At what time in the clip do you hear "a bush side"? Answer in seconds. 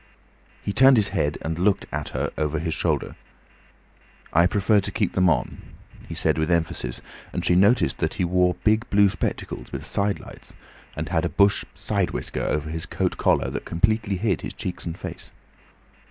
11.23-12.09